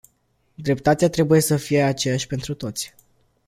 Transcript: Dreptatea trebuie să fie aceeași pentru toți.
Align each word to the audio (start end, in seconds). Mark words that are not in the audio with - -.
Dreptatea 0.57 1.09
trebuie 1.09 1.39
să 1.41 1.57
fie 1.57 1.81
aceeași 1.83 2.27
pentru 2.27 2.53
toți. 2.53 2.93